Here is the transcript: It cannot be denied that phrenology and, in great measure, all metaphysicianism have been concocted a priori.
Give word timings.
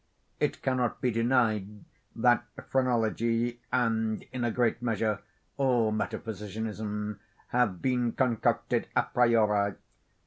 It 0.39 0.63
cannot 0.63 0.99
be 0.99 1.11
denied 1.11 1.85
that 2.15 2.43
phrenology 2.71 3.59
and, 3.71 4.25
in 4.33 4.51
great 4.51 4.81
measure, 4.81 5.19
all 5.57 5.91
metaphysicianism 5.91 7.19
have 7.49 7.83
been 7.83 8.13
concocted 8.13 8.87
a 8.95 9.03
priori. 9.03 9.75